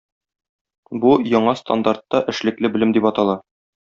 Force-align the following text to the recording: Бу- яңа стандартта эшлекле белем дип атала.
Бу- 1.03 1.11
яңа 1.33 1.53
стандартта 1.59 2.21
эшлекле 2.33 2.73
белем 2.77 2.97
дип 2.97 3.07
атала. 3.11 3.37